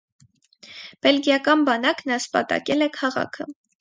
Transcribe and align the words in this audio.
Բելգիական 1.05 1.65
բանակն 1.67 2.15
ասպատակել 2.17 2.87
է 2.87 2.89
քաղաքը։ 3.01 3.53